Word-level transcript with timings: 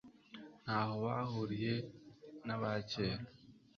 ntaho 0.63 0.93
bahuriye 1.03 1.73
nabakera 2.45 3.23